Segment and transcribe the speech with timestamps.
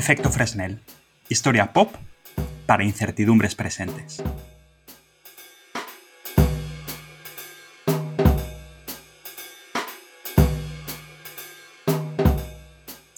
[0.00, 0.80] Efecto Fresnel.
[1.28, 1.94] Historia pop
[2.64, 4.22] para incertidumbres presentes.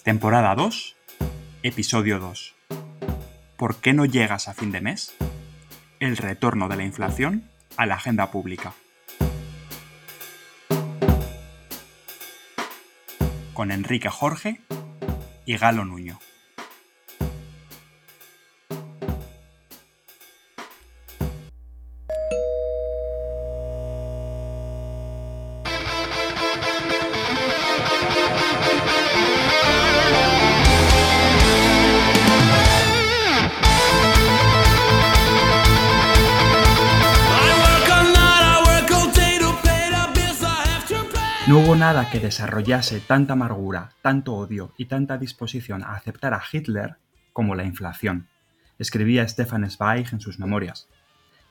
[0.03, 0.97] Temporada 2,
[1.63, 2.53] episodio 2.
[3.55, 5.15] ¿Por qué no llegas a fin de mes?
[6.01, 8.73] El retorno de la inflación a la agenda pública.
[13.53, 14.59] Con Enrique Jorge
[15.45, 16.19] y Galo Nuño.
[41.53, 46.41] No hubo nada que desarrollase tanta amargura, tanto odio y tanta disposición a aceptar a
[46.51, 46.95] Hitler
[47.31, 48.27] como la inflación,
[48.79, 50.87] escribía Stefan Zweig en sus memorias.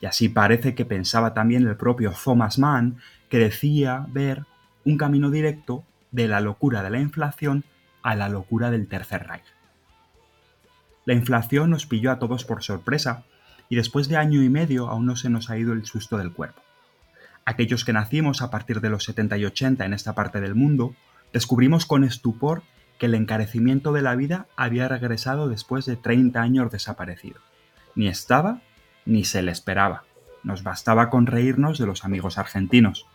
[0.00, 2.96] Y así parece que pensaba también el propio Thomas Mann,
[3.28, 4.44] que decía ver
[4.84, 7.62] un camino directo de la locura de la inflación
[8.02, 9.46] a la locura del Tercer Reich.
[11.05, 13.22] La inflación nos pilló a todos por sorpresa
[13.68, 16.32] y después de año y medio aún no se nos ha ido el susto del
[16.32, 16.60] cuerpo.
[17.44, 20.94] Aquellos que nacimos a partir de los 70 y 80 en esta parte del mundo,
[21.32, 22.62] descubrimos con estupor
[22.98, 27.40] que el encarecimiento de la vida había regresado después de 30 años desaparecido.
[27.94, 28.62] Ni estaba
[29.04, 30.04] ni se le esperaba.
[30.44, 33.06] Nos bastaba con reírnos de los amigos argentinos.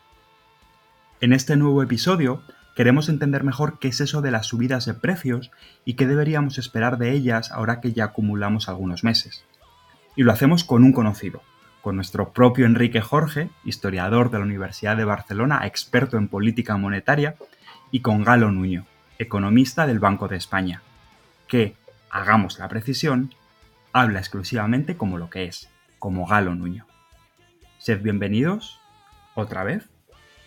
[1.21, 2.41] En este nuevo episodio
[2.75, 5.51] queremos entender mejor qué es eso de las subidas de precios
[5.85, 9.45] y qué deberíamos esperar de ellas ahora que ya acumulamos algunos meses.
[10.15, 11.41] Y lo hacemos con un conocido,
[11.81, 17.35] con nuestro propio Enrique Jorge, historiador de la Universidad de Barcelona, experto en política monetaria,
[17.91, 18.85] y con Galo Nuño,
[19.17, 20.81] economista del Banco de España,
[21.47, 21.75] que,
[22.09, 23.33] hagamos la precisión,
[23.93, 25.69] habla exclusivamente como lo que es,
[25.99, 26.85] como Galo Nuño.
[27.77, 28.79] Sed bienvenidos,
[29.35, 29.89] otra vez,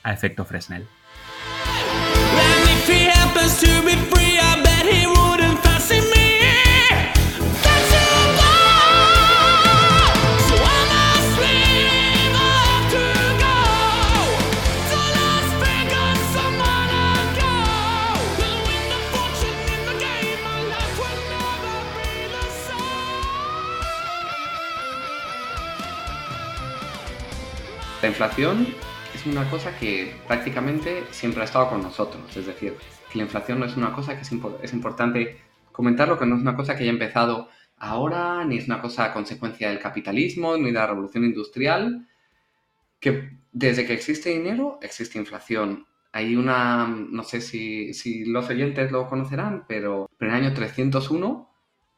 [0.03, 0.87] a Efecto Fresnel.
[28.03, 28.66] La inflación
[29.15, 32.34] es una cosa que prácticamente siempre ha estado con nosotros.
[32.34, 32.75] Es decir,
[33.11, 34.31] que la inflación no es una cosa que es,
[34.62, 35.38] es importante
[35.72, 39.69] comentarlo, que no es una cosa que haya empezado ahora, ni es una cosa consecuencia
[39.69, 42.06] del capitalismo, ni de la revolución industrial,
[43.00, 45.87] que desde que existe dinero existe inflación.
[46.12, 51.49] Hay una, no sé si, los oyentes lo conocerán, pero en el año 301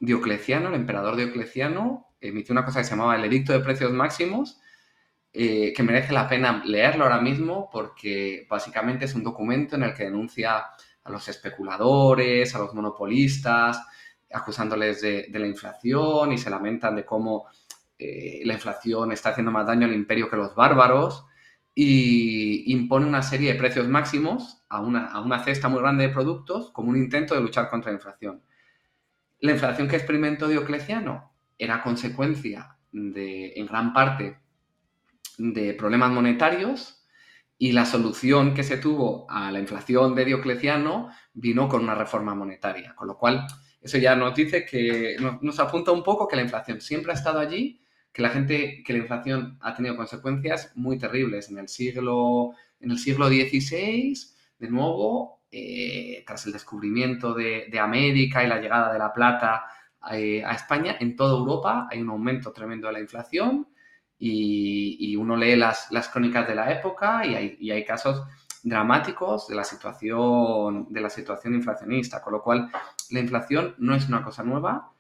[0.00, 4.60] Diocleciano, el emperador Diocleciano, emitió una cosa que se llamaba el Edicto de Precios Máximos,
[5.34, 9.94] eh, que merece la pena leerlo ahora mismo porque básicamente es un documento en el
[9.94, 10.66] que denuncia
[11.04, 13.80] a los especuladores, a los monopolistas,
[14.30, 17.46] acusándoles de, la inflación y se lamentan de cómo
[17.98, 21.26] eh, la inflación está haciendo más daño al imperio que los bárbaros
[21.74, 26.12] y impone una serie de precios máximos a una, a una cesta muy grande de
[26.12, 28.42] productos como un intento de luchar contra la inflación.
[29.40, 34.41] La inflación que experimentó Diocleciano era consecuencia de, en gran parte,
[35.38, 37.02] de problemas monetarios
[37.58, 42.34] y la solución que se tuvo a la inflación de Diocleciano vino con una reforma
[42.34, 42.94] monetaria.
[42.96, 43.46] Con lo cual,
[43.80, 47.38] eso ya nos dice que nos, apunta un poco que la inflación siempre ha estado
[47.38, 47.80] allí,
[48.12, 52.50] que la gente, que la inflación ha tenido consecuencias muy terribles en el siglo,
[52.80, 54.14] en el siglo XVI,
[54.58, 59.66] de nuevo, eh, tras el descubrimiento de, América y la llegada de la plata
[60.10, 63.68] eh, a España, en toda Europa hay un aumento tremendo de la inflación
[64.24, 68.24] y, uno lee las, las, crónicas de la época y hay, casos
[68.62, 72.70] dramáticos de la, situación, de la situación inflacionista, con lo cual
[73.10, 74.92] la inflación no es una cosa nueva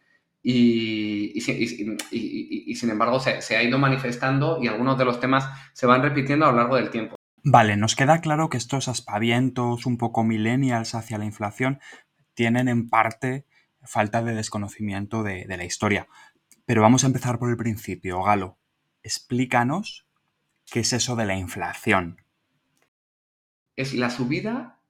[0.42, 6.02] y, sin embargo se, se ha ido manifestando y algunos de los temas se van
[6.02, 7.14] repitiendo a lo largo del tiempo.
[7.44, 11.78] Vale, nos queda claro que estos aspavientos un poco millennials hacia la inflación
[12.34, 13.46] tienen en parte
[13.84, 16.08] falta de desconocimiento de, de, la historia.
[16.66, 18.58] Pero vamos a empezar por el principio, Galo
[19.02, 20.06] explícanos
[20.70, 22.22] qué es eso de la inflación.
[23.76, 24.80] Es la subida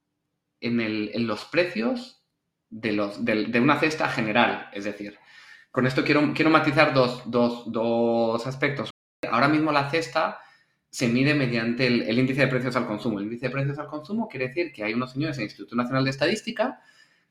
[0.61, 2.25] en, los precios
[2.71, 4.69] de, una cesta general.
[4.73, 5.19] Es decir,
[5.71, 8.91] con esto quiero, quiero matizar dos, aspectos.
[9.31, 10.41] Ahora mismo la cesta
[10.91, 13.19] se mide mediante el, el, índice de precios al consumo.
[13.19, 15.75] El índice de precios al consumo quiere decir que hay unos señores en el Instituto
[15.75, 16.81] Nacional de Estadística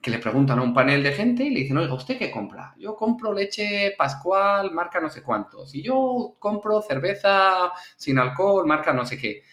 [0.01, 2.73] que le preguntan a un panel de gente y le dicen, oiga, ¿usted qué compra?
[2.77, 5.75] Yo compro leche pascual, marca no sé cuántos.
[5.75, 9.43] Y yo compro cerveza sin alcohol, marca no sé qué.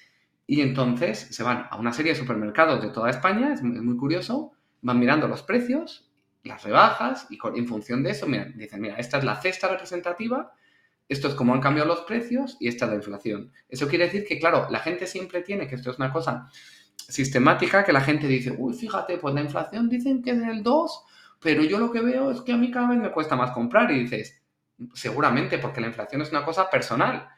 [0.47, 4.53] Y entonces se van a una serie de supermercados de toda España, es muy, curioso,
[4.81, 6.11] van mirando los precios,
[6.43, 10.55] las rebajas, y en función de eso, dicen, mira, esta es la cesta representativa,
[11.07, 13.53] esto es cómo han cambiado los precios y esta es la inflación.
[13.69, 16.49] Eso quiere decir que, claro, la gente siempre tiene, que esto es una cosa
[17.09, 21.05] sistemática que la gente dice, uy, fíjate, pues la inflación dicen que es del 2,
[21.41, 23.91] pero yo lo que veo es que a mí cada vez me cuesta más comprar.
[23.91, 24.43] Y dices,
[24.95, 27.29] seguramente, porque la inflación es una cosa personal.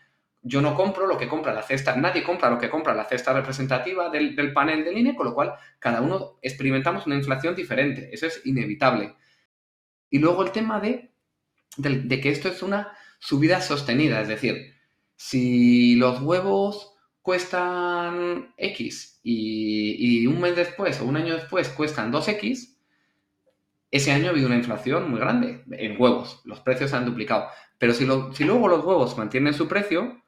[0.43, 3.33] Yo no compro lo que compra la cesta, nadie compra lo que compra la cesta
[3.33, 8.09] representativa del, panel del INE, con lo cual cada uno experimentamos una inflación diferente.
[8.13, 9.15] Eso es inevitable.
[10.09, 11.13] Y luego el tema de,
[11.77, 14.75] de que esto es una subida sostenida, es decir,
[15.15, 16.90] si los huevos
[17.23, 22.77] cuestan X y, un mes después o un año después cuestan 2X,
[23.91, 26.41] ese año ha habido una inflación muy grande en huevos.
[26.45, 27.49] Los precios se han duplicado.
[27.79, 30.23] Pero si, si luego los huevos mantienen su precio,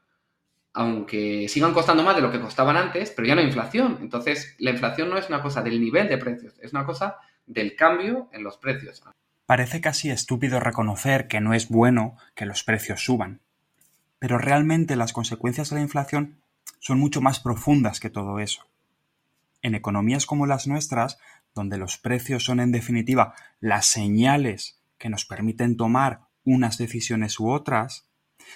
[0.74, 3.98] aunque sigan costando más de lo que costaban antes, pero ya no hay inflación.
[4.00, 7.76] Entonces, la inflación no es una cosa del nivel de precios, es una cosa del
[7.76, 9.02] cambio en los precios.
[9.46, 13.40] Parece casi estúpido reconocer que no es bueno que los precios suban.
[14.18, 16.41] Pero realmente las consecuencias de la inflación
[16.82, 18.66] son mucho más profundas que todo eso.
[19.62, 21.16] En economías como las nuestras,
[21.54, 27.50] donde los precios son en definitiva las señales que nos permiten tomar unas decisiones u
[27.50, 28.08] otras,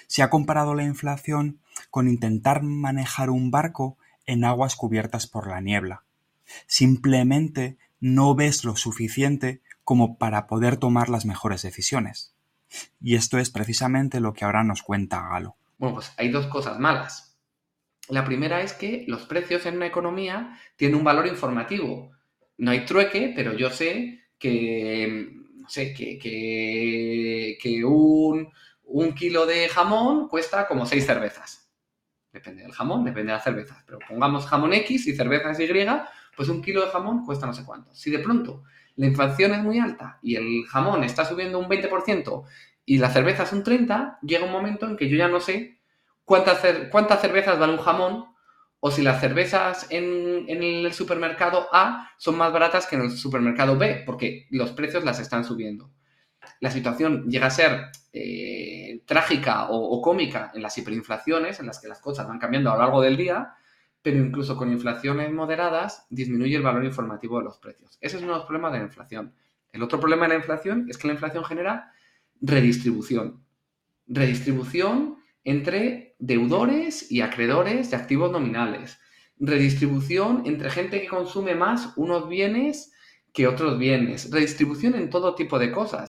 [0.07, 5.61] se ha comparado la inflación con intentar manejar un barco en aguas cubiertas por la
[5.61, 6.03] niebla.
[6.65, 12.33] Simplemente no ves lo suficiente como para poder tomar las mejores decisiones.
[12.99, 15.55] Y esto es precisamente lo que ahora nos cuenta Galo.
[15.77, 17.26] Bueno, pues hay dos cosas malas.
[18.09, 22.11] La primera es que los precios en una economía tienen un valor informativo.
[22.57, 28.53] No hay trueque, pero yo sé que, no sé, que, un,
[29.13, 31.69] kilo de jamón cuesta como seis cervezas.
[32.31, 33.83] Depende del jamón, depende de las cervezas.
[33.85, 35.67] Pero pongamos jamón X y cervezas Y,
[36.35, 37.93] pues un kilo de jamón cuesta no sé cuánto.
[37.93, 38.63] Si de pronto
[38.95, 42.43] la inflación es muy alta y el jamón está subiendo un 20%
[42.85, 45.76] y la cerveza es un 30%, llega un momento en que yo ya no sé
[46.27, 48.25] cuántas, cuántas cervezas vale un jamón
[48.81, 53.77] o si las cervezas en, el supermercado A son más baratas que en el supermercado
[53.77, 55.89] B, porque los precios las están subiendo.
[56.59, 61.87] La situación llega a ser eh, trágica o, cómica en las hiperinflaciones, en las que
[61.87, 63.53] las cosas van cambiando a lo largo del día,
[64.01, 67.97] pero incluso con inflaciones moderadas disminuye el valor informativo de los precios.
[68.01, 69.33] Ese es uno de los problemas de la inflación.
[69.71, 71.93] El otro problema de la inflación es que la inflación genera
[72.41, 73.43] redistribución.
[74.07, 78.99] Redistribución entre deudores y acreedores de activos nominales.
[79.39, 82.91] Redistribución entre gente que consume más unos bienes
[83.33, 84.31] que otros bienes.
[84.31, 86.07] Redistribución en todo tipo de cosas.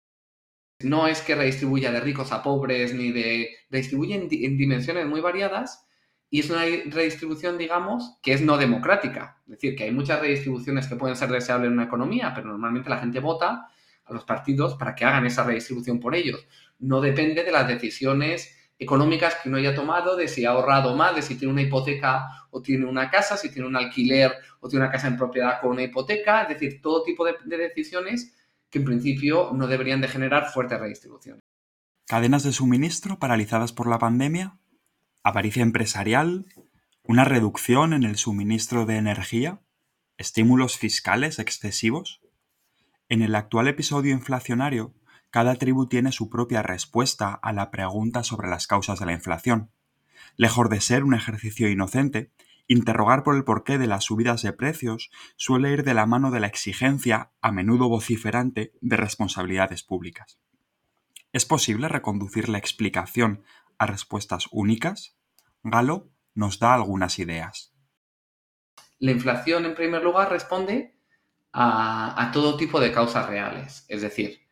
[0.81, 3.49] No es que redistribuya de ricos a pobres, ni de...
[3.71, 5.87] redistribuye en, dimensiones muy variadas
[6.29, 9.41] y es una redistribución, digamos, que es no democrática.
[9.47, 12.91] Es decir, que hay muchas redistribuciones que pueden ser deseables en una economía, pero normalmente
[12.91, 13.69] la gente vota
[14.05, 16.47] a los partidos para que hagan esa redistribución por ellos.
[16.81, 21.15] No depende de las decisiones económicas que uno haya tomado, de si ha ahorrado más,
[21.15, 24.85] de si tiene una hipoteca o tiene una casa, si tiene un alquiler o tiene
[24.85, 28.35] una casa en propiedad con una hipoteca, es decir, todo tipo de, decisiones
[28.71, 31.43] que en principio no deberían de generar fuertes redistribuciones.
[32.07, 34.59] Cadenas de suministro paralizadas por la pandemia,
[35.23, 36.47] avaricia empresarial,
[37.03, 39.61] una reducción en el suministro de energía,
[40.17, 42.21] estímulos fiscales excesivos.
[43.09, 44.95] En el actual episodio inflacionario
[45.35, 49.73] cada tribu tiene su propia respuesta a la pregunta sobre las causas de la inflación.
[50.37, 52.31] Lejos de ser un ejercicio inocente,
[52.69, 56.39] interrogar por el porqué de las subidas de precios suele ir de la mano de
[56.39, 60.39] la exigencia, a menudo vociferante, de responsabilidades públicas.
[61.33, 63.43] ¿Es posible reconducir la explicación
[63.77, 65.17] a respuestas únicas?
[65.65, 67.75] Galo nos da algunas ideas.
[69.01, 70.95] La inflación, en primer lugar, responde
[71.53, 73.85] a, a todo tipo de causas reales.
[73.89, 74.44] Es decir,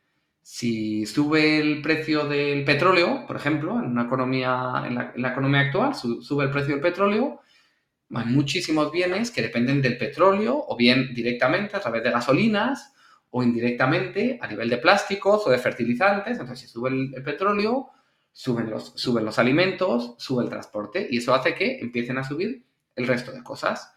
[0.43, 5.95] si sube el precio del petróleo, por ejemplo, en una economía, en la, economía actual,
[5.95, 7.41] sube el precio del petróleo,
[8.15, 12.93] hay muchísimos bienes que dependen del petróleo, o bien directamente a través de gasolinas,
[13.31, 16.33] o indirectamente a nivel de plásticos o de fertilizantes.
[16.33, 17.91] Entonces, si sube el, petróleo,
[18.33, 22.67] suben los, suben los alimentos, sube el transporte, y eso hace que empiecen a subir
[22.97, 23.95] el resto de cosas.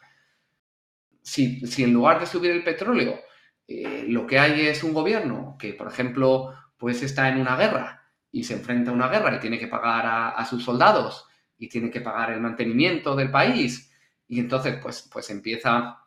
[1.22, 3.20] Si, si en lugar de subir el petróleo,
[3.68, 8.04] eh, lo que hay es un gobierno que, por ejemplo, pues está en una guerra
[8.32, 10.06] y se enfrenta a una guerra y tiene que pagar
[10.36, 11.26] a, sus soldados
[11.58, 13.92] y tiene que pagar el mantenimiento del país
[14.28, 16.00] y entonces pues, pues empieza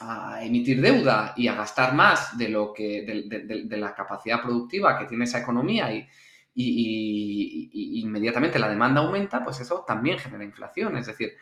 [0.00, 5.04] a emitir deuda y a gastar más de lo que de, la capacidad productiva que
[5.04, 6.08] tiene esa economía y,
[6.54, 10.96] y, inmediatamente la demanda aumenta, pues eso también genera inflación.
[10.96, 11.36] Es decir,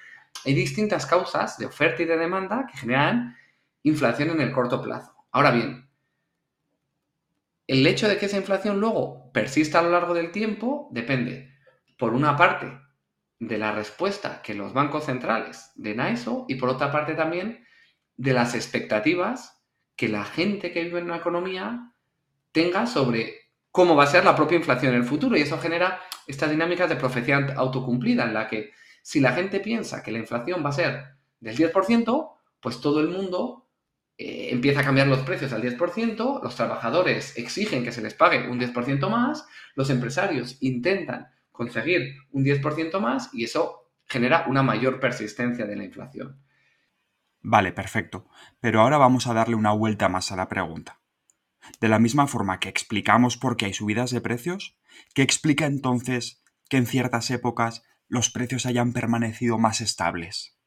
[0.44, 3.36] hay distintas causas de oferta y de demanda que generan
[3.84, 5.17] inflación en el corto plazo.
[5.30, 5.88] Ahora bien,
[7.66, 11.54] el hecho de que esa inflación luego persista a lo largo del tiempo depende,
[11.98, 12.78] por una parte,
[13.40, 17.64] de la respuesta que los bancos centrales den a eso y por otra parte también
[18.16, 19.62] de las expectativas
[19.94, 21.92] que la gente que vive en una economía
[22.52, 23.34] tenga sobre
[23.70, 25.36] cómo va a ser la propia inflación en el futuro.
[25.36, 30.02] Y eso genera estas dinámicas de profecía autocumplida en la que si la gente piensa
[30.02, 31.04] que la inflación va a ser
[31.40, 33.67] del 10%, pues todo el mundo
[34.20, 38.48] eh, empieza a cambiar los precios al 10%, los trabajadores exigen que se les pague
[38.48, 39.46] un 10% más,
[39.76, 45.84] los empresarios intentan conseguir un 10% más y eso genera una mayor persistencia de la
[45.84, 46.42] inflación.
[47.40, 48.28] Vale, perfecto.
[48.58, 51.00] Pero ahora vamos a darle una vuelta más a la pregunta.
[51.80, 54.78] De la misma forma que explicamos por qué hay subidas de precios,
[55.14, 60.57] ¿qué explica entonces que en ciertas épocas los precios hayan permanecido más estables?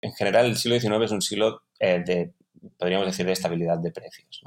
[0.00, 2.32] En general, el siglo XIX es un siglo eh, de,
[2.78, 4.42] podríamos decir, de estabilidad de precios.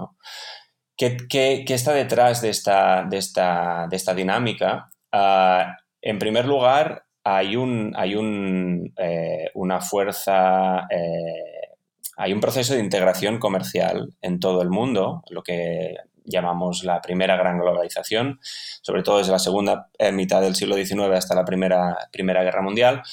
[0.96, 4.90] ¿Qué, está detrás de esta, de esta, de esta dinámica?
[5.12, 11.76] Ah, en primer lugar, hay, un, eh, una fuerza, eh,
[12.18, 15.96] hay un proceso de integración comercial en todo el mundo, lo que
[16.26, 18.40] llamamos la primera gran globalización,
[18.82, 23.04] sobre todo desde la segunda mitad del siglo XIX hasta la primera guerra mundial,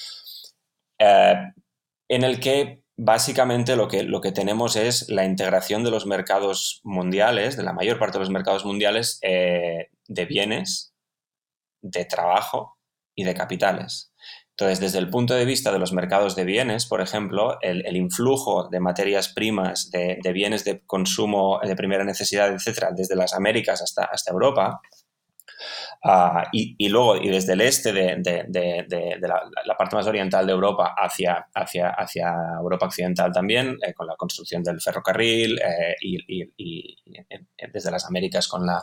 [2.10, 6.80] en el que básicamente lo que, lo que tenemos es la integración de los mercados
[6.82, 10.92] mundiales, de la mayor parte de los mercados mundiales, de bienes,
[11.82, 12.78] de trabajo
[13.14, 14.12] y de capitales.
[14.50, 18.68] Entonces, desde el punto de vista de los mercados de bienes, por ejemplo, el, influjo
[18.68, 23.80] de materias primas, de, de, bienes de consumo de primera necesidad, etcétera, desde las Américas
[23.80, 24.80] hasta, hasta Europa,
[26.02, 31.46] Ah, y, luego, y desde el este de, la, parte más oriental de Europa hacia,
[31.54, 36.96] hacia, hacia Europa occidental también, eh, con la construcción del ferrocarril eh, y,
[37.72, 38.82] desde las Américas con, la,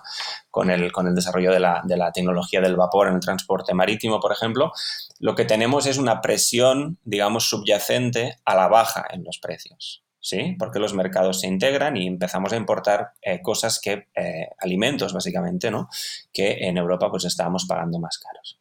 [0.50, 3.74] con, el, con el desarrollo de la, de la tecnología del vapor en el transporte
[3.74, 4.72] marítimo, por ejemplo,
[5.20, 10.07] lo que tenemos es una presión, digamos, subyacente a la baja en los precios.
[10.28, 10.58] ¿Sí?
[10.60, 15.72] Porque los mercados se integran y empezamos a importar eh, cosas que, eh, alimentos básicamente,
[15.72, 15.88] ¿no?
[16.34, 18.60] Que en Europa pues estábamos pagando más caros.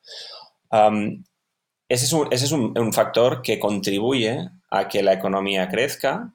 [1.89, 6.33] ese es, un, factor que contribuye a que la economía crezca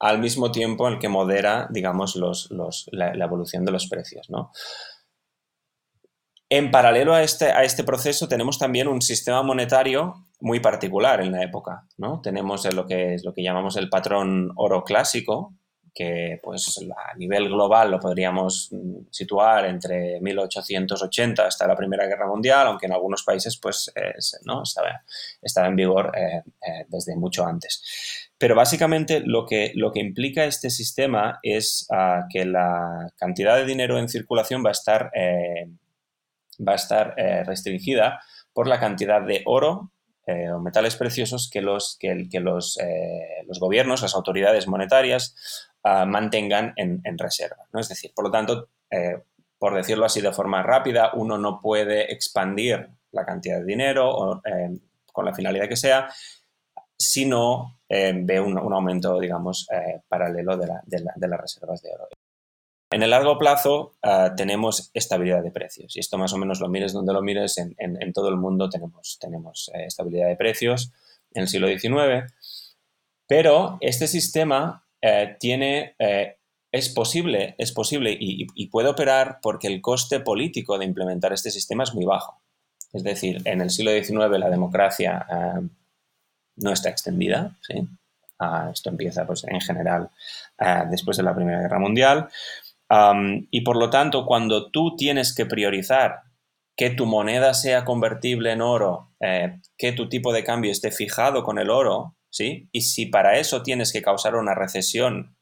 [0.00, 4.50] al mismo tiempo en el que modera, digamos, la, la, evolución de los precios, ¿no?
[6.54, 11.32] En paralelo a este, a este proceso tenemos también un sistema monetario muy particular en
[11.32, 11.86] la época.
[11.96, 12.20] ¿no?
[12.20, 15.54] Tenemos lo que, lo que llamamos el patrón oro clásico,
[15.94, 22.26] que pues a nivel global lo podríamos mm, situar entre 1880 hasta la Primera Guerra
[22.26, 23.90] Mundial, aunque en algunos países pues
[24.44, 24.64] ¿no?
[24.64, 25.04] estaba,
[25.40, 28.28] estaba, en vigor eh, eh, desde mucho antes.
[28.36, 33.64] Pero básicamente lo que, lo que implica este sistema es ah, que la cantidad de
[33.64, 35.70] dinero en circulación va a estar eh,
[36.60, 38.20] va a estar eh, restringida
[38.52, 39.92] por la cantidad de oro
[40.26, 46.06] eh, o metales preciosos que los, que, los, eh, los, gobiernos, las autoridades monetarias ah,
[46.06, 47.64] mantengan en, reserva.
[47.72, 47.80] ¿no?
[47.80, 48.68] Es decir, por lo tanto,
[49.58, 54.42] por decirlo así de forma rápida, uno no puede expandir la cantidad de dinero
[55.12, 56.08] con la finalidad que sea
[56.98, 59.66] si no ve un, aumento, digamos,
[60.08, 62.08] paralelo de, de las reservas de oro.
[62.92, 65.96] En el largo plazo ah, tenemos estabilidad de precios.
[65.96, 69.18] Y esto más o menos lo mires donde lo mires, en, todo el mundo tenemos,
[69.18, 70.92] tenemos eh, estabilidad de precios
[71.32, 72.30] en el siglo XIX,
[73.26, 76.36] pero este sistema eh, tiene, eh,
[76.70, 81.84] es posible, es posible y, puede operar porque el coste político de implementar este sistema
[81.84, 82.42] es muy bajo.
[82.92, 85.26] Es decir, en el siglo XIX la democracia
[86.56, 87.56] no está extendida,
[88.38, 90.10] ah, esto empieza pues, en general
[90.90, 92.28] después de la Primera Guerra Mundial
[93.50, 96.20] y por lo tanto, cuando tú tienes que priorizar
[96.76, 101.42] que tu moneda sea convertible en oro, eh, que tu tipo de cambio esté fijado
[101.42, 102.68] con el oro, ¿sí?
[102.72, 105.36] Y si para eso tienes que causar una recesión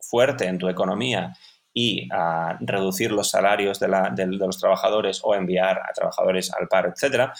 [0.00, 1.34] fuerte en tu economía
[1.74, 3.88] y ah, reducir los salarios de,
[4.26, 7.32] los trabajadores o enviar a trabajadores al paro, etcétera,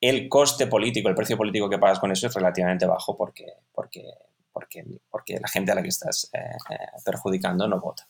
[0.00, 4.02] el coste político, el precio político que pagas con eso es relativamente bajo porque, porque
[4.60, 6.38] porque, porque la gente a la que estás eh,
[6.70, 8.06] eh, perjudicando no vota.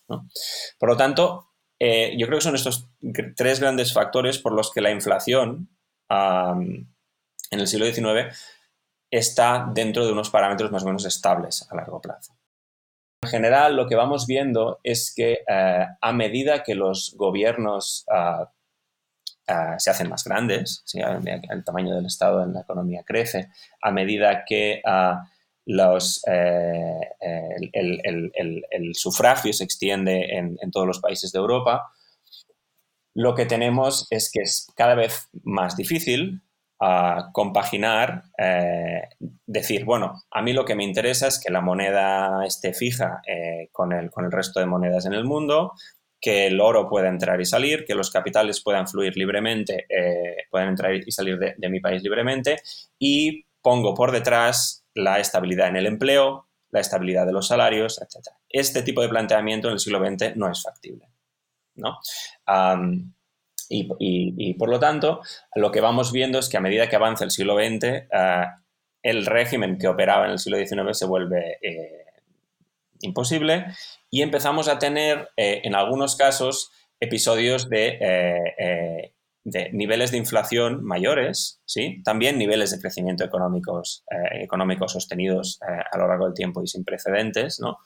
[0.78, 2.88] Por lo tanto, eh, yo creo que son estos
[3.37, 5.69] tres grandes factores por los que la inflación
[6.09, 6.88] en
[7.52, 8.37] el siglo XIX
[9.09, 12.37] está dentro de unos parámetros más o menos estables a largo plazo.
[13.23, 18.50] En general, lo que vamos viendo es que a medida que los gobiernos ah,
[19.47, 24.45] ah, se hacen más grandes, el tamaño del Estado en la economía crece, a medida
[24.45, 25.30] que ah,
[25.67, 27.00] los, eh,
[27.73, 31.93] el, sufragio se extiende en, todos los países de Europa,
[33.14, 36.43] lo que tenemos es que es cada vez más difícil
[36.83, 39.02] a compaginar, eh,
[39.47, 43.69] decir, bueno, a mí lo que me interesa es que la moneda esté fija eh,
[43.71, 45.73] con, el, con el resto de monedas en el mundo,
[46.21, 50.69] que el oro pueda entrar y salir, que los capitales puedan fluir libremente, eh, puedan
[50.69, 52.59] entrar y salir de, mi país libremente
[52.99, 58.28] y pongo por detrás la estabilidad en el empleo, la estabilidad de los salarios, etc.
[58.49, 61.09] Este tipo de planteamiento en el siglo XX no es factible.
[61.75, 61.99] ¿no?
[63.69, 65.21] Y, por lo tanto,
[65.54, 68.45] lo que vamos viendo es que a medida que avanza el siglo XX, eh,
[69.02, 72.04] el régimen que operaba en el siglo XIX se vuelve eh,
[73.00, 73.66] imposible
[74.11, 79.14] y empezamos a tener, eh, en algunos casos, episodios de,
[79.45, 82.03] niveles de inflación mayores, ¿sí?
[82.05, 87.59] también niveles de crecimiento económicos, económicos sostenidos a lo largo del tiempo y sin precedentes,
[87.61, 87.79] ¿no?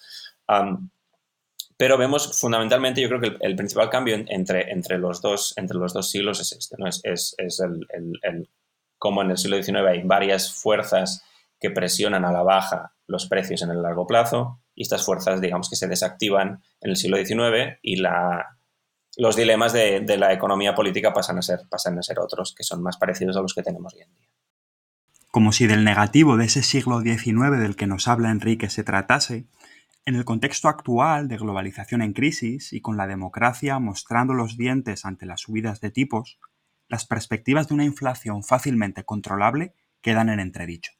[1.77, 5.93] Pero vemos fundamentalmente, yo creo que el, principal cambio entre, entre, los dos, entre los
[5.93, 6.87] dos siglos es este, ¿no?
[6.87, 7.87] Es, es, es el,
[8.23, 8.49] el,
[8.97, 11.25] cómo en el siglo XIX hay varias fuerzas
[11.59, 15.69] que presionan a la baja los precios en el largo plazo y estas fuerzas, digamos,
[15.69, 18.57] que se desactivan en el siglo XIX y la,
[19.17, 22.83] los dilemas de, la economía política pasan a, ser, pasan a ser otros, que son
[22.83, 24.29] más parecidos a los que tenemos hoy en día.
[25.31, 29.47] Como si del negativo de ese siglo XIX del que nos habla Enrique se tratase,
[30.07, 35.05] en el contexto actual de globalización en crisis y con la democracia mostrando los dientes
[35.05, 36.39] ante las subidas de tipos,
[36.89, 40.93] las perspectivas de una inflación fácilmente controlable quedan en entredicho.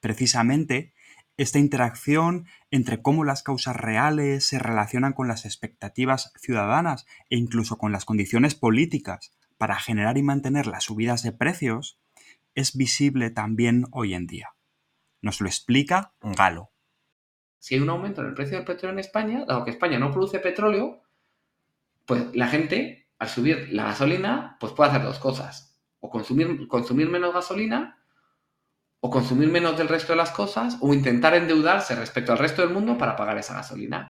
[0.00, 0.92] Precisamente,
[1.36, 7.78] esta interacción entre cómo las causas reales se relacionan con las expectativas ciudadanas e incluso
[7.78, 12.00] con las condiciones políticas para generar y mantener las subidas de precios
[12.56, 14.48] es visible también hoy en día.
[15.20, 16.72] Nos lo explica Galo
[17.62, 20.10] si hay un aumento en el precio del petróleo en España, dado que España no
[20.10, 21.00] produce petróleo,
[22.06, 25.78] pues la gente, al subir la gasolina, pues puede hacer dos cosas.
[26.00, 28.01] O consumir, consumir menos gasolina,
[29.04, 32.70] o consumir menos del resto de las cosas, o intentar endeudarse respecto al resto del
[32.70, 34.06] mundo para pagar esa gasolina.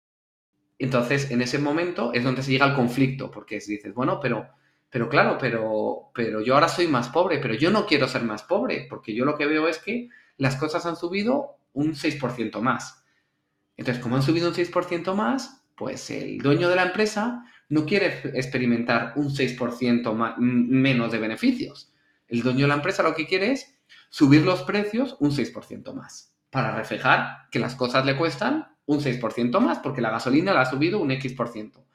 [0.79, 4.47] Entonces, en ese momento es donde se llega al conflicto, porque dices, bueno, pero,
[4.89, 8.43] pero claro, pero, pero yo ahora soy más pobre, pero yo no quiero ser más
[8.43, 13.03] pobre, porque yo lo que veo es que las cosas han subido un 6% más.
[13.75, 18.21] Entonces, como han subido un 6% más, pues el dueño de la empresa no quiere
[18.35, 21.93] experimentar un 6% menos de beneficios.
[22.29, 23.76] El dueño de la empresa lo que quiere es
[24.09, 29.59] subir los precios un 6% más, para reflejar que las cosas le cuestan un 6%
[29.59, 31.85] más, porque la gasolina la ha subido un X%.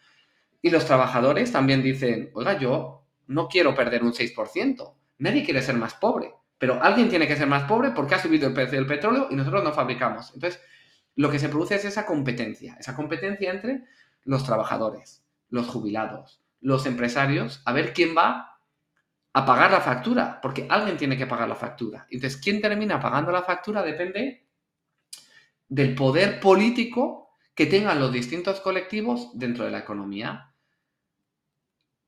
[0.61, 5.77] Y los trabajadores también dicen, oiga, yo no quiero perder un 6%, nadie quiere ser
[5.77, 8.87] más pobre, pero alguien tiene que ser más pobre porque ha subido el precio del
[8.87, 10.33] petróleo y nosotros no fabricamos.
[10.35, 10.61] Entonces,
[11.17, 13.85] lo que se produce es esa competencia, esa competencia entre
[14.25, 18.52] los trabajadores, los jubilados, los empresarios, a ver quién va
[19.35, 22.07] a pagar la factura, porque alguien tiene que pagar la factura.
[22.11, 24.47] Entonces, quién termina pagando la factura depende
[25.69, 30.53] del poder político que tengan los distintos colectivos dentro de la economía.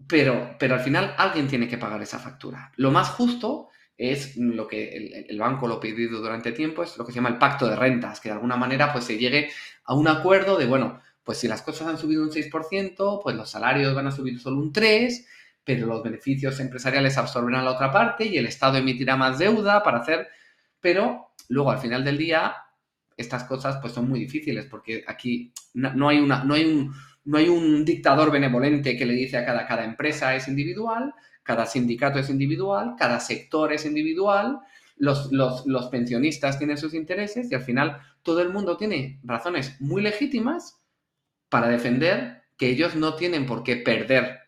[0.06, 2.72] Pero, pero al final alguien tiene que pagar esa factura.
[2.76, 7.06] Lo más justo es lo que el, banco lo ha pedido durante tiempo, es lo
[7.06, 9.50] que se llama el pacto de rentas, que de alguna manera pues se llegue
[9.84, 13.48] a un acuerdo de, bueno, pues si las cosas han subido un 6%, pues los
[13.48, 15.26] salarios van a subir solo un 3%,
[15.64, 19.98] pero los beneficios empresariales absorberán la otra parte y el Estado emitirá más deuda para
[19.98, 20.29] hacer,
[20.81, 22.55] pero luego al final del día
[23.16, 27.38] estas cosas pues son muy difíciles porque aquí no, hay, una, no, hay, un, no
[27.38, 32.18] hay un dictador benevolente que le dice a cada, cada empresa es individual, cada sindicato
[32.18, 34.61] es individual, cada sector es individual,
[34.96, 40.03] los, los, pensionistas tienen sus intereses y al final todo el mundo tiene razones muy
[40.03, 40.79] legítimas
[41.48, 44.43] para defender que ellos no tienen por qué perder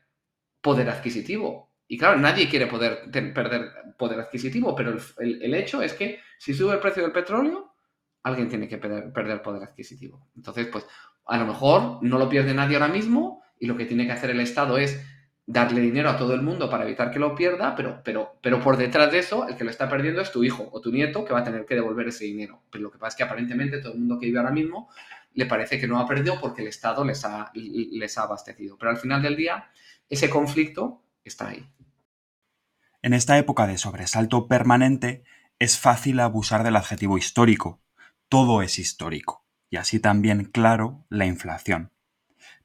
[0.66, 1.70] poder adquisitivo.
[1.86, 3.62] Y claro, nadie quiere perder
[3.96, 7.72] poder adquisitivo, pero el, hecho es que si sube el precio del petróleo,
[8.24, 10.26] alguien tiene que perder, perder poder adquisitivo.
[10.34, 10.84] Entonces, pues
[11.26, 14.30] a lo mejor no lo pierde nadie ahora mismo y lo que tiene que hacer
[14.30, 15.00] el Estado es
[15.46, 18.76] darle dinero a todo el mundo para evitar que lo pierda, pero, pero, pero por
[18.76, 21.32] detrás de eso, el que lo está perdiendo es tu hijo o tu nieto que
[21.32, 22.64] va a tener que devolver ese dinero.
[22.72, 24.90] Pero lo que pasa es que aparentemente todo el mundo que vive ahora mismo
[25.34, 28.76] le parece que no ha perdido porque el Estado les ha, les ha abastecido.
[28.76, 29.70] Pero al final del día,
[30.08, 31.68] ese conflicto está ahí.
[33.02, 35.24] En esta época de sobresalto permanente,
[35.58, 37.80] es fácil abusar del adjetivo histórico.
[38.28, 39.44] Todo es histórico.
[39.70, 41.92] Y así también, claro, la inflación.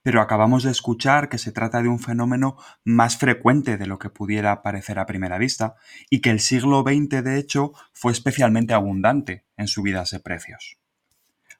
[0.04, 4.10] Pero acabamos de escuchar que se trata de un fenómeno más frecuente de lo que
[4.10, 5.75] pudiera parecer a primera vista,
[6.10, 10.77] y que el siglo XX, de hecho, fue especialmente abundante en subidas de precios.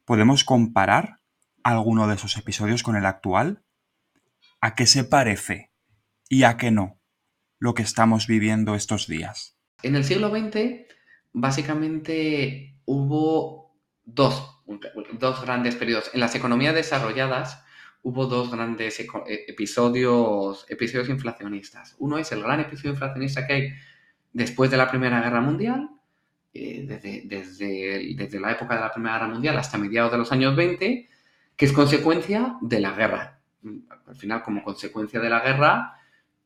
[0.06, 1.20] ¿Podemos comparar
[1.64, 3.64] alguno de esos episodios con el actual?
[4.60, 5.71] ¿A qué se parece
[6.32, 6.98] y a qué no
[7.60, 9.58] lo que estamos viviendo estos días?
[9.84, 10.88] En el siglo XX,
[11.34, 14.64] básicamente hubo dos,
[15.20, 16.10] dos grandes periodos.
[16.14, 17.62] En las economías desarrolladas
[18.02, 19.08] hubo dos grandes e,
[19.50, 21.98] episodios, episodios inflacionistas.
[22.00, 23.74] Uno es el gran episodio inflacionista que hay
[24.32, 25.90] después de la Primera Guerra Mundial,
[26.54, 30.32] eh, desde, desde, desde, la época de la Primera Guerra Mundial hasta mediados de los
[30.32, 31.10] años 20,
[31.58, 33.42] que es consecuencia de la guerra.
[34.08, 35.98] Al final, como consecuencia de la guerra,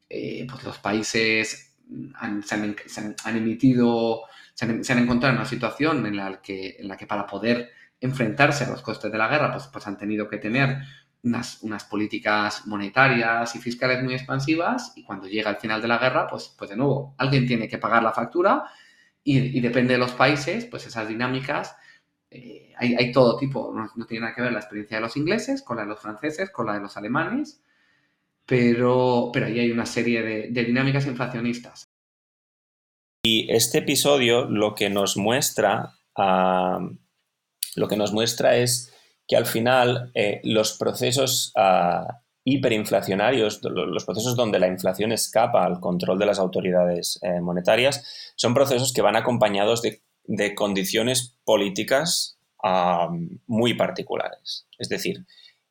[0.09, 1.75] eh, pues los países
[2.15, 7.71] han, se, han, emitido, se han, encontrado en una situación en la, que, para poder
[7.99, 10.79] enfrentarse a los costes de la guerra, pues, pues han tenido que tener
[11.23, 16.27] unas, políticas monetarias y fiscales muy expansivas y cuando llega el final de la guerra,
[16.27, 18.65] pues, pues de nuevo, alguien tiene que pagar la factura
[19.23, 21.75] y, depende de los países, pues esas dinámicas
[22.29, 25.77] eh, hay, todo tipo, no, tiene nada que ver la experiencia de los ingleses con
[25.77, 27.63] la de los franceses, con la de los alemanes,
[28.45, 31.85] pero, pero ahí hay una serie de, dinámicas inflacionistas.
[33.23, 38.93] Y este episodio lo que nos muestra, lo que nos muestra es
[39.27, 45.79] que al final eh, los procesos ah, hiperinflacionarios, los procesos donde la inflación escapa al
[45.79, 52.37] control de las autoridades eh, monetarias, son procesos que van acompañados de de condiciones políticas
[53.45, 54.65] muy particulares.
[54.79, 55.23] Es decir,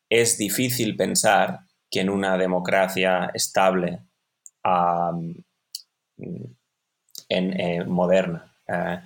[0.09, 4.01] es difícil pensar que en una democracia estable
[7.29, 9.01] en, eh, moderna eh,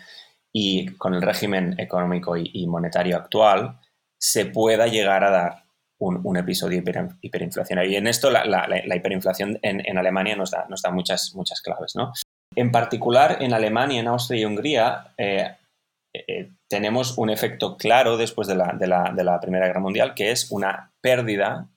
[0.52, 3.78] y con el régimen económico y, monetario actual
[4.20, 5.64] se pueda llegar a dar
[6.00, 6.82] un, episodio
[7.20, 7.90] hiperinflacionario.
[7.90, 11.96] Y en esto la, hiperinflación en, Alemania nos da, muchas, claves.
[11.96, 12.12] ¿no?
[12.54, 18.56] En particular, en Alemania, en Austria y Hungría, eh, tenemos un efecto claro después de
[18.56, 21.68] la, Primera Guerra Mundial, que es una pérdida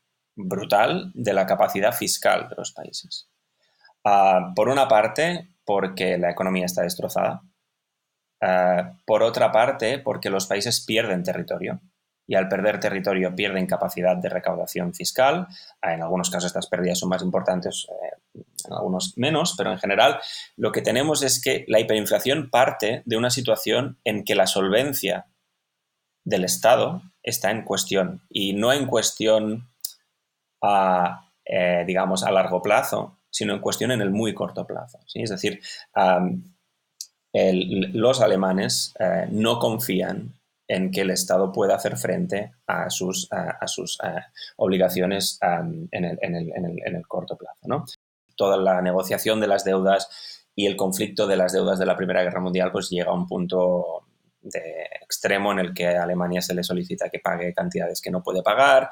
[0.48, 3.28] brutal de la capacidad fiscal de los países.
[4.04, 7.42] Ah, por una parte, porque la economía está destrozada.
[8.42, 11.80] Ah, por otra parte, porque los países pierden territorio
[12.28, 15.48] y al perder territorio pierden capacidad de recaudación fiscal.
[15.82, 20.20] En algunos casos estas pérdidas son más importantes, eh, en algunos menos, pero en general
[20.56, 25.26] lo que tenemos es que la hiperinflación parte de una situación en que la solvencia
[26.24, 29.71] del Estado está en cuestión y no en cuestión
[30.62, 35.00] a, eh, digamos, a largo plazo, sino en cuestión en el muy corto plazo.
[35.06, 35.22] ¿sí?
[35.22, 35.62] Es decir,
[37.34, 40.36] los alemanes eh, no confían
[40.68, 43.28] en que el Estado pueda hacer frente a sus,
[44.56, 47.86] obligaciones en, el, corto plazo.
[48.38, 52.24] Toda la negociación de las deudas y el conflicto de las deudas de la Primera
[52.24, 54.06] Guerra Mundial pues llega a un punto
[54.42, 58.24] de extremo en el que a Alemania se le solicita que pague cantidades que no
[58.24, 58.90] puede pagar.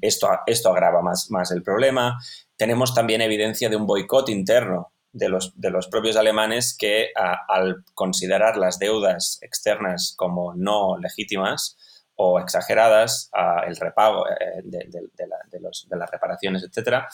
[0.00, 2.18] esto, esto agrava más, más el problema.
[2.56, 7.08] Tenemos también evidencia de un boicot interno de los, de los propios alemanes que
[7.48, 11.76] al considerar las deudas externas como no legítimas
[12.16, 13.30] o exageradas,
[13.66, 17.08] el repago eh, de, las reparaciones, etcétera,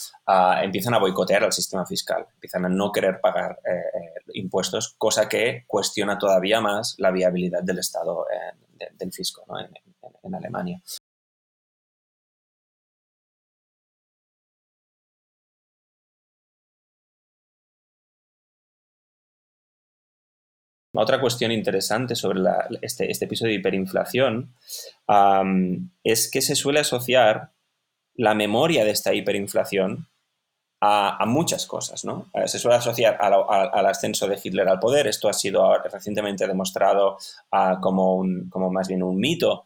[0.62, 5.28] empiezan a boicotear el sistema fiscal, empiezan a no querer pagar eh, eh, impuestos, cosa
[5.28, 8.26] que cuestiona todavía más la viabilidad del Estado
[8.98, 9.44] del fisco
[10.22, 10.80] en Alemania.
[21.02, 22.40] Otra cuestión interesante sobre
[22.82, 24.54] este, este, episodio de hiperinflación
[26.04, 27.52] es que se suele asociar
[28.14, 30.09] la memoria de esta hiperinflación
[30.82, 32.30] a, muchas cosas, ¿no?
[32.32, 35.06] Eh, se suele asociar al ascenso de Hitler al poder.
[35.06, 37.18] Esto ha sido recientemente demostrado
[37.52, 39.64] ah, como, un, como más bien un mito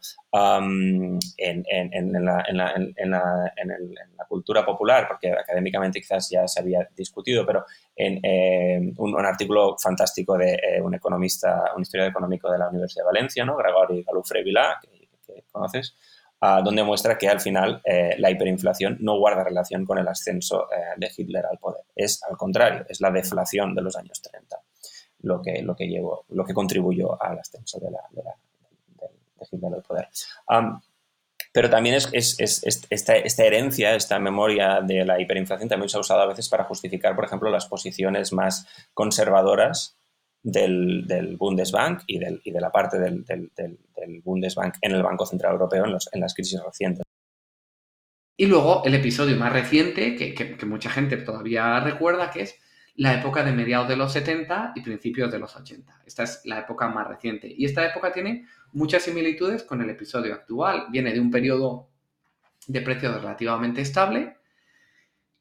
[1.37, 9.25] en, la, cultura popular, porque académicamente quizás ya se había discutido, pero en eh, un,
[9.25, 13.55] artículo fantástico de eh, un economista, un historiador económico de la Universidad de Valencia, ¿no?
[13.55, 15.95] Gregory Galufré-Vilá, que, que conoces,
[16.63, 20.93] donde muestra que al final eh, la hiperinflación no guarda relación con el ascenso eh,
[20.97, 21.83] de Hitler al poder.
[21.95, 24.57] Es al contrario, es la deflación de los años 30
[25.25, 27.87] lo que, lo que, llevó, lo que contribuyó al ascenso de,
[29.51, 30.07] Hitler al poder.
[31.51, 36.27] pero también es, esta, herencia, esta memoria de la hiperinflación también se ha usado a
[36.27, 39.97] veces para justificar, por ejemplo, las posiciones más conservadoras
[40.45, 43.25] del, Bundesbank y, del, de la parte del,
[44.23, 47.03] Bundesbank en el Banco Central Europeo en, las crisis recientes.
[48.37, 52.55] Y luego el episodio más reciente, que, mucha gente todavía recuerda, que es
[52.95, 56.03] la época de mediados de los 70 y principios de los 80.
[56.05, 57.51] Esta es la época más reciente.
[57.55, 60.85] Y esta época tiene muchas similitudes con el episodio actual.
[60.91, 61.89] Viene de un periodo
[62.67, 64.37] de precio relativamente estable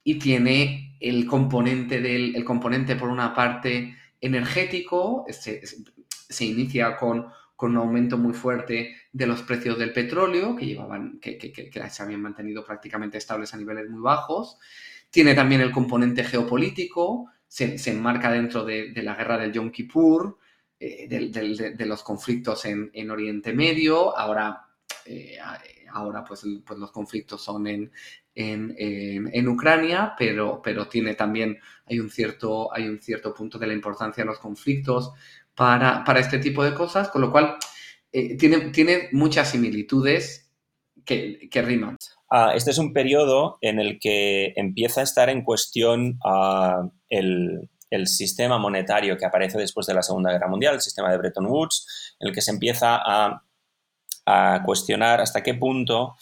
[0.03, 7.27] y tiene el componente del el componente por una parte energético, se, se inicia con,
[7.57, 12.03] con, un aumento muy fuerte de los precios del petróleo, que, llevaban, que, que, se
[12.03, 14.59] habían mantenido prácticamente estables a niveles muy bajos.
[15.11, 19.71] Tiene también el componente geopolítico, se, se enmarca dentro de, de, la guerra del Yom
[19.71, 20.39] Kippur,
[20.81, 24.17] eh, de, de, los conflictos en, en Oriente Medio.
[24.19, 24.67] Ahora,
[25.07, 25.39] eh,
[25.93, 27.93] ahora pues, pues, los conflictos son en,
[28.35, 33.75] en, Ucrania, pero, pero tiene también, hay un, cierto, hay un cierto punto de la
[33.75, 35.13] importancia de los conflictos
[35.55, 37.57] para, este tipo de cosas, con lo cual
[38.13, 40.51] eh, tiene, tiene muchas similitudes
[41.05, 41.97] que, que riman.
[42.37, 47.69] Ah, este es un periodo en el que empieza a estar en cuestión ah, el,
[48.07, 52.17] sistema monetario que aparece después de la Segunda Guerra Mundial, el sistema de Bretton Woods,
[52.19, 53.45] en el que se empieza a,
[54.27, 56.17] a cuestionar hasta qué punto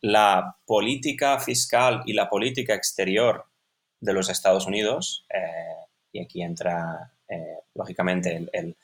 [0.00, 3.44] la política fiscal y la política exterior
[4.00, 8.76] de los Estados Unidos, eh, y aquí entra eh, lógicamente el,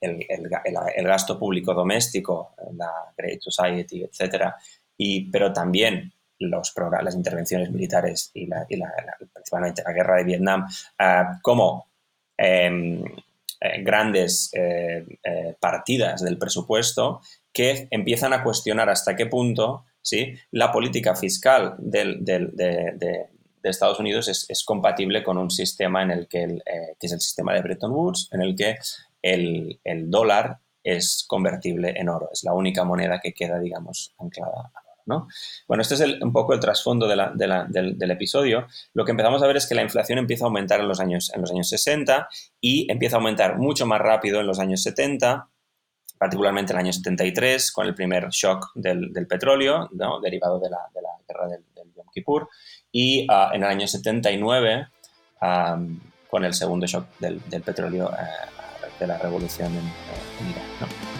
[0.00, 4.52] el, gasto público doméstico, la Great Society, etc.,
[4.96, 8.48] y, pero también los las intervenciones militares y,
[9.32, 10.68] principalmente la guerra de Vietnam
[10.98, 11.88] eh, como
[12.36, 13.02] em,
[13.82, 14.52] grandes
[15.58, 17.22] partidas del presupuesto
[17.54, 20.34] que empiezan a cuestionar hasta qué punto ¿sí?
[20.50, 23.28] la política fiscal de,
[23.62, 27.54] Estados Unidos es, compatible con un sistema en el que, eh, que es el sistema
[27.54, 28.76] de Bretton Woods, en el que
[29.22, 32.28] el, dólar es convertible en oro.
[32.30, 34.70] Es la única moneda que queda, digamos, anclada.
[35.06, 35.28] ¿no?
[35.68, 38.66] Bueno, este es un poco el trasfondo del, episodio.
[38.92, 41.32] Lo que empezamos a ver es que la inflación empieza a aumentar en los, años,
[41.34, 42.28] en los años 60
[42.60, 45.48] y empieza a aumentar mucho más rápido en los años 70
[46.24, 49.90] particularmente en el año 73, con el primer shock del, petróleo,
[50.22, 50.78] derivado de la,
[51.28, 51.62] guerra del,
[51.94, 52.48] Yom Kippur,
[52.90, 54.88] y ah, en el año 79,
[56.26, 61.13] con el segundo shock del, petróleo eh, de la revolución en, en Irán.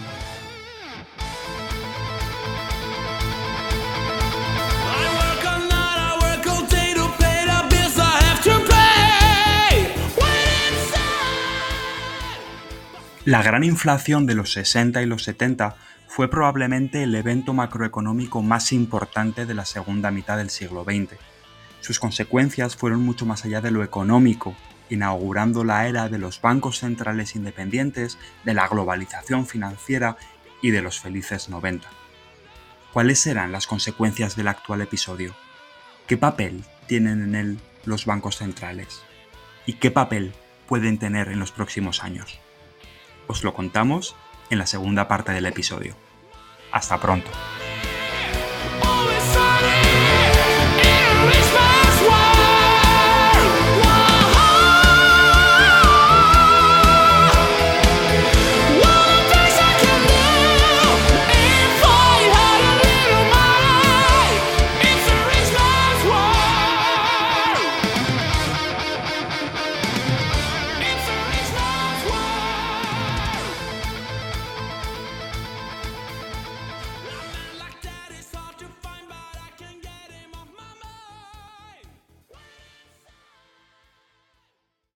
[13.24, 15.76] La gran inflación de los 60 y los 70
[16.08, 21.18] fue probablemente el evento macroeconómico más importante de la segunda mitad del siglo XX.
[21.80, 24.54] Sus consecuencias fueron mucho más allá de lo económico,
[24.90, 30.18] inaugurando la era de los bancos centrales independientes, de la globalización financiera
[30.60, 31.88] y de los felices 90.
[32.92, 35.34] ¿Cuáles serán las consecuencias del actual episodio?
[36.06, 39.00] ¿Qué papel tienen en él los bancos centrales?
[39.64, 40.34] ¿Y qué papel
[40.68, 42.38] pueden tener en los próximos años?
[43.26, 44.14] Os lo contamos
[44.50, 45.96] en la segunda parte del episodio.
[46.72, 47.30] Hasta pronto.